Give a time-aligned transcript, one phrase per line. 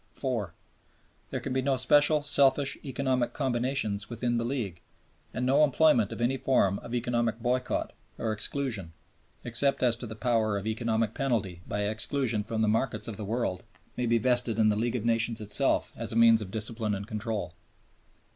[0.13, 0.51] (4)
[1.29, 4.81] "There can be no special selfish economic combinations within the League
[5.31, 8.93] and no employment of any form of economic boycott or exclusion,
[9.43, 13.61] except as the power of economic penalty by exclusion from the markets of the world
[13.95, 17.05] may be vested in the League of Nations itself as a means of discipline and
[17.07, 17.53] control."